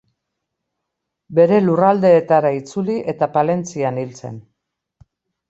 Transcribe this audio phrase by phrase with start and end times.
[1.39, 4.43] Bere lurraldeetara itzuli eta Palentzian hil zen.